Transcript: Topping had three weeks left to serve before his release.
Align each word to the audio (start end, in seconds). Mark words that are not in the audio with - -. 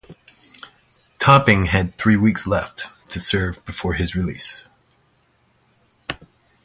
Topping 1.19 1.67
had 1.67 1.93
three 1.93 2.17
weeks 2.17 2.47
left 2.47 2.87
to 3.09 3.19
serve 3.19 3.63
before 3.67 3.93
his 3.93 4.15
release. 4.15 4.65